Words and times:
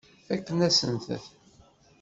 Fakken-asent-t. 0.27 1.07